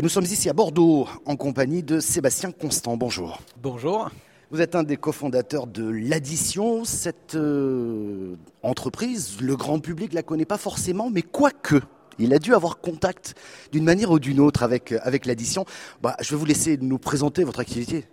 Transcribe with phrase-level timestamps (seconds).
[0.00, 2.96] Et nous sommes ici à Bordeaux en compagnie de Sébastien Constant.
[2.96, 3.42] Bonjour.
[3.62, 4.08] Bonjour.
[4.50, 6.86] Vous êtes un des cofondateurs de l'Addition.
[6.86, 11.82] Cette euh, entreprise, le grand public la connaît pas forcément, mais quoique.
[12.18, 13.34] Il a dû avoir contact
[13.72, 15.66] d'une manière ou d'une autre avec, avec l'addition.
[16.00, 18.06] Bah, je vais vous laisser nous présenter votre activité.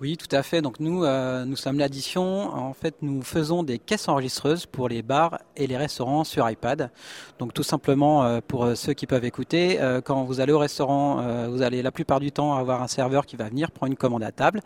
[0.00, 0.62] Oui, tout à fait.
[0.62, 2.54] Donc nous, euh, nous sommes l'addition.
[2.54, 6.92] En fait, nous faisons des caisses enregistreuses pour les bars et les restaurants sur iPad.
[7.40, 11.48] Donc tout simplement, euh, pour euh, ceux qui peuvent écouter, quand vous allez au restaurant,
[11.48, 14.22] vous allez la plupart du temps avoir un serveur qui va venir prendre une commande
[14.22, 14.60] à table.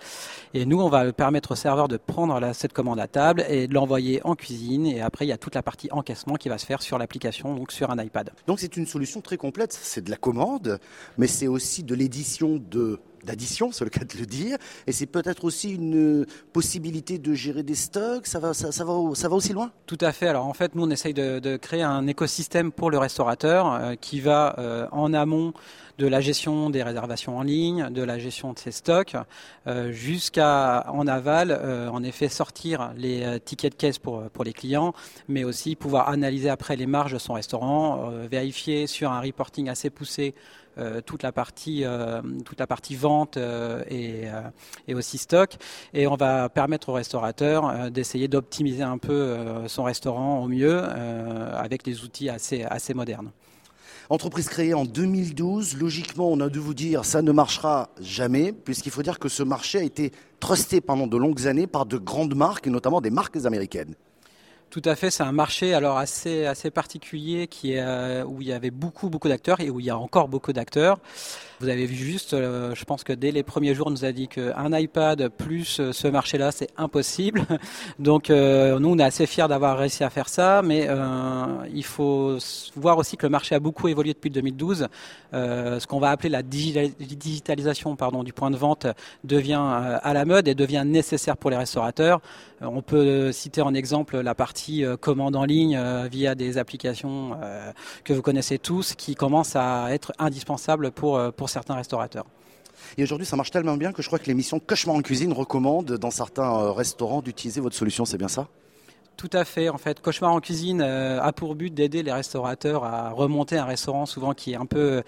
[0.52, 3.74] Et nous, on va permettre au serveur de prendre cette commande à table et de
[3.74, 4.86] l'envoyer en cuisine.
[4.86, 7.54] Et après, il y a toute la partie encaissement qui va se faire sur l'application,
[7.54, 8.30] donc sur un iPad.
[8.46, 9.72] Donc c'est une solution très complète.
[9.72, 10.78] C'est de la commande,
[11.16, 15.06] mais c'est aussi de l'édition de d'addition, c'est le cas de le dire, et c'est
[15.06, 19.52] peut-être aussi une possibilité de gérer des stocks, ça va, ça, va, ça va aussi
[19.52, 19.70] loin.
[19.86, 22.98] Tout à fait, alors en fait nous on essaye de, créer un écosystème pour le
[22.98, 25.52] restaurateur euh, qui va euh, en amont
[25.98, 29.16] de la gestion des réservations en ligne, de la gestion de ses stocks,
[29.66, 31.52] euh, jusqu'à en aval,
[31.92, 34.94] en effet sortir les tickets de caisse pour, les clients,
[35.28, 39.90] mais aussi pouvoir analyser après les marges de son restaurant, vérifier sur un reporting assez
[39.90, 40.34] poussé
[40.78, 44.24] euh, toute la partie euh, toute la partie vente euh, et,
[44.88, 45.56] et, aussi stock
[45.92, 51.82] et on va permettre au restaurateur d'essayer d'optimiser un peu son restaurant au mieux avec
[51.84, 53.30] des outils assez assez modernes.
[54.12, 58.92] Entreprise créée en 2012, logiquement on a dû vous dire ça ne marchera jamais puisqu'il
[58.92, 62.34] faut dire que ce marché a été trusté pendant de longues années par de grandes
[62.34, 63.94] marques et notamment des marques américaines.
[64.72, 68.48] Tout à fait, c'est un marché alors assez assez particulier qui est euh, où il
[68.48, 70.98] y avait beaucoup beaucoup d'acteurs et où il y a encore beaucoup d'acteurs.
[71.60, 74.12] Vous avez vu juste, euh, je pense que dès les premiers jours, on nous a
[74.12, 77.46] dit qu'un iPad plus euh, ce marché-là, c'est impossible.
[77.98, 80.88] Donc nous, on est assez fiers d'avoir réussi à faire ça, mais
[81.72, 82.38] il faut
[82.74, 84.88] voir aussi que le marché a beaucoup évolué depuis 2012.
[85.32, 88.86] ce qu'on va appeler la digitalisation pardon, du point de vente
[89.22, 89.60] devient
[90.02, 92.22] à la mode et devient nécessaire pour les restaurateurs.
[92.62, 95.80] On peut citer en exemple la partie commande en ligne
[96.10, 97.36] via des applications
[98.04, 102.24] que vous connaissez tous, qui commence à être indispensable pour, certains restaurateurs.
[102.98, 105.92] Et aujourd'hui, ça marche tellement bien que je crois que l'émission Cauchemar en cuisine recommande
[105.98, 108.48] dans certains euh, restaurants d'utiliser votre solution, c'est bien ça?
[109.16, 109.68] Tout à fait.
[109.68, 113.64] En fait, Cauchemar en cuisine euh, a pour but d'aider les restaurateurs à remonter un
[113.64, 115.02] restaurant souvent qui est un peu euh,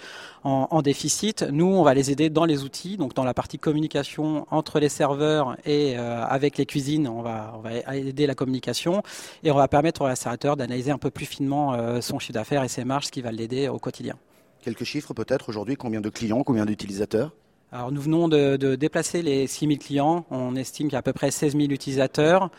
[0.44, 1.42] en, déficit.
[1.42, 4.88] Nous, on va les aider dans les outils, donc dans la partie communication entre les
[4.88, 7.08] serveurs et avec les cuisines.
[7.08, 9.02] On va, on va aider la communication
[9.42, 12.68] et on va permettre au restaurateur d'analyser un peu plus finement son chiffre d'affaires et
[12.68, 14.16] ses marges, ce qui va l'aider au quotidien.
[14.62, 17.32] Quelques chiffres peut-être aujourd'hui, combien de clients, combien d'utilisateurs?
[17.74, 20.26] Alors nous venons de, de déplacer les 6 000 clients.
[20.30, 22.50] On estime qu'il y a à peu près 16 000 utilisateurs.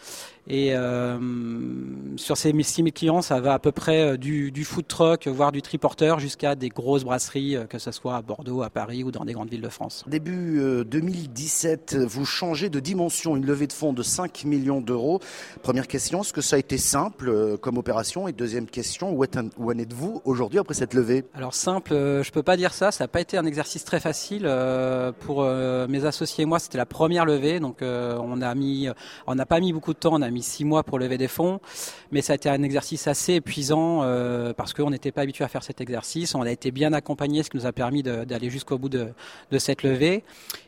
[0.48, 1.18] Et euh,
[2.18, 5.28] sur ces 6 000 clients, ça va à peu près euh, du, du food truck,
[5.28, 9.04] voire du triporteur, jusqu'à des grosses brasseries, euh, que ce soit à Bordeaux, à Paris
[9.04, 10.04] ou dans des grandes villes de France.
[10.08, 15.20] Début 2017, vous changez de dimension, une levée de fonds de 5 millions d'euros.
[15.64, 18.28] Première question, est-ce que ça a été simple comme opération?
[18.28, 21.24] Et deuxième question, où, en êtes-vous aujourd'hui après cette levée?
[21.34, 22.92] Alors simple, je peux pas dire ça.
[22.92, 24.46] Ça n'a pas été un exercice très facile
[25.12, 26.60] pour mes associés et moi.
[26.60, 28.88] C'était la première levée, donc on a mis,
[29.28, 30.14] on n'a pas mis beaucoup de temps.
[30.14, 31.60] On a mis six mois pour lever des fonds,
[32.12, 35.48] mais ça a été un exercice assez épuisant euh, parce qu'on n'était pas habitué à
[35.48, 36.36] faire cet exercice.
[36.36, 39.14] On a été bien accompagné, ce qui nous a permis d'aller jusqu'au bout de,
[39.58, 40.24] cette levée.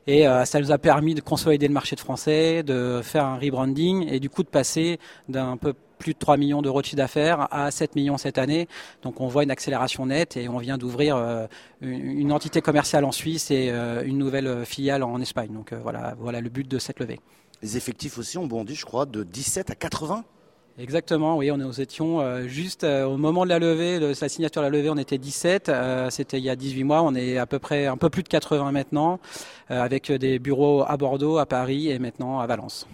[0.08, 3.38] Et euh, ça nous a permis de consolider le marché de français, de faire un
[3.38, 6.97] rebranding et du coup de passer d'un peu plus de 3 millions d'euros de chiffre
[6.97, 8.68] d'affaires à 7 millions cette année.
[9.02, 11.47] Donc on voit une accélération nette et on vient d'ouvrir euh,
[11.81, 13.69] une entité commerciale en Suisse et
[14.06, 15.52] une nouvelle filiale en Espagne.
[15.53, 17.19] Donc voilà, voilà le but de cette levée.
[17.62, 20.24] Les effectifs aussi ont bondi, je crois, de 17 à 80
[20.80, 24.29] Exactement, oui, on nous étions euh, juste euh, au moment de la levée, de la
[24.29, 27.16] signature de la levée, on était 17, euh, c'était il y a 18 mois, on
[27.16, 29.19] est à peu près un peu plus de 80 maintenant,
[29.69, 32.85] avec des bureaux à Bordeaux, à Paris et maintenant à Valence.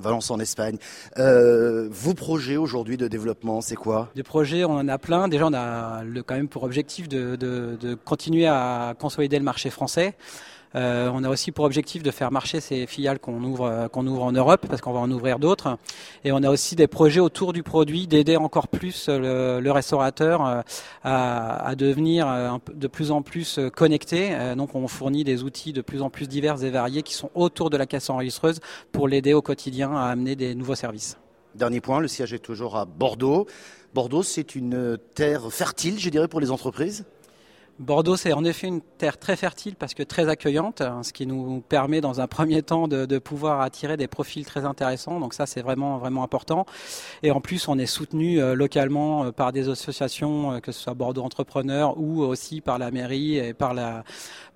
[0.00, 0.78] Valence en Espagne.
[1.16, 4.10] vos projets aujourd'hui de développement, c'est quoi?
[4.14, 5.28] Des projets, on en a plein.
[5.28, 9.70] Déjà, on a le, quand même pour objectif de, de continuer à consolider le marché
[9.70, 10.14] français.
[10.74, 14.22] Euh, on a aussi pour objectif de faire marcher ces filiales qu'on ouvre, euh, ouvre
[14.22, 15.78] en Europe, parce qu'on va en ouvrir d'autres.
[16.24, 20.62] Et on a aussi des projets autour du produit, d'aider encore plus le, restaurateur euh,
[21.04, 24.36] à, devenir de plus en plus connecté.
[24.56, 27.70] Donc on fournit des outils de plus en plus divers et variés qui sont autour
[27.70, 28.60] de la caisse enregistreuse
[28.92, 31.18] pour l'aider au quotidien à amener des nouveaux services.
[31.54, 33.46] Dernier point, le siège est toujours à Bordeaux.
[33.94, 37.04] Bordeaux, c'est une terre fertile, je dirais, pour les entreprises?
[37.78, 41.26] Bordeaux, c'est en effet une terre très fertile parce que très accueillante, hein, ce qui
[41.26, 45.20] nous permet dans un premier temps de, pouvoir attirer des profils très intéressants.
[45.20, 46.66] Donc ça, c'est vraiment vraiment important.
[47.22, 50.80] Et en plus, on est soutenu euh, localement euh, par des associations, euh, que ce
[50.80, 54.02] soit Bordeaux Entrepreneurs ou aussi par la mairie et par la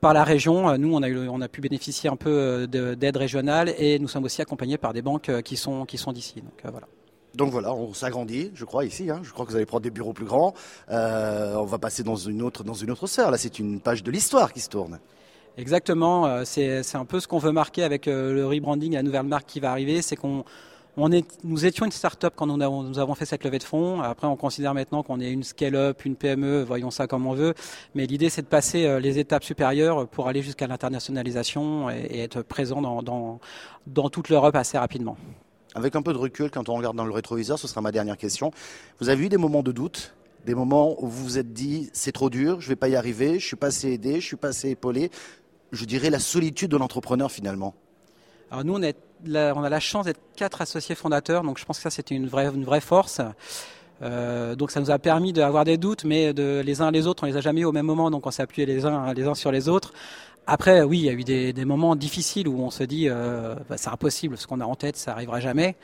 [0.01, 0.77] par la région.
[0.77, 4.25] Nous, on a eu, on a pu bénéficier un peu d'aide régionale et nous sommes
[4.25, 6.41] aussi accompagnés par des banques qui sont qui sont d'ici.
[6.41, 6.89] Donc voilà.
[7.35, 9.11] Donc voilà, on s'agrandit, je crois, ici.
[9.11, 9.21] Hein.
[9.23, 10.53] Je crois que vous allez prendre des bureaux plus grands.
[10.91, 13.31] Euh, on va passer dans une autre, dans une autre sphère.
[13.31, 14.99] Là, c'est une page de l'histoire qui se tourne.
[15.57, 16.27] Exactement.
[16.27, 19.47] Euh, c'est un peu ce qu'on veut marquer avec euh, le rebranding, la nouvelle marque
[19.47, 20.03] qui va arriver.
[20.03, 20.45] C'est qu'on
[20.99, 24.03] on est, nous étions une start-up quand nous avons, fait cette levée de fonds.
[24.03, 27.55] Après, on considère maintenant qu'on est une scale-up, une PME, voyons ça comme on veut.
[27.95, 32.83] Mais l'idée, c'est de passer les étapes supérieures pour aller jusqu'à l'internationalisation et, être présent
[32.83, 33.41] dans,
[33.87, 35.17] dans toute l'Europe assez rapidement.
[35.75, 38.19] Avec un peu de recul, quand on regarde dans le rétroviseur, ce sera ma dernière
[38.19, 38.51] question.
[39.01, 40.15] Vous avez eu des moments de doute
[40.45, 43.39] des moments où vous vous êtes dit c'est trop dur, je vais pas y arriver,
[43.39, 45.11] je suis pas assez aidé, je suis pas assez épaulé.
[45.71, 47.75] Je dirais la solitude de l'entrepreneur finalement.
[48.51, 51.83] Alors nous on, on a la chance d'être quatre associés fondateurs, donc je pense que
[51.83, 53.21] ça c'était une vraie, une vraie force.
[54.03, 57.27] Euh, donc ça nous a permis d'avoir des doutes, mais les uns les autres, on
[57.27, 59.35] les a jamais eu au même moment, donc on s'est appuyé les uns les uns
[59.35, 59.93] sur les autres.
[60.47, 63.55] Après, oui, il y a eu des, des moments difficiles où on se dit euh,
[63.69, 65.77] bah, c'est impossible, ce qu'on a en tête, ça arrivera jamais.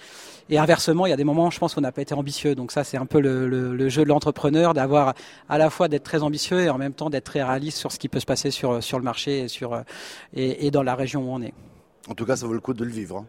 [0.50, 2.54] Et inversement, il y a des moments, je pense, qu'on n'a pas été ambitieux.
[2.56, 5.14] Donc ça, c'est un peu le, le, le jeu de l'entrepreneur, d'avoir
[5.48, 7.98] à la fois d'être très ambitieux et en même temps d'être très réaliste sur ce
[7.98, 9.80] qui peut se passer sur sur le marché et sur
[10.34, 11.54] et, et dans la région où on est.
[12.08, 13.18] En tout cas, ça vaut le coup de le vivre.
[13.18, 13.26] Hein.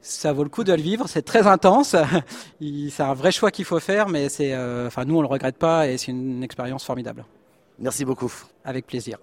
[0.00, 1.08] Ça vaut le coup de le vivre.
[1.08, 1.96] C'est très intense.
[2.60, 5.56] c'est un vrai choix qu'il faut faire, mais c'est, euh, enfin, nous, on le regrette
[5.56, 7.24] pas et c'est une expérience formidable.
[7.78, 8.32] Merci beaucoup.
[8.64, 9.18] Avec plaisir.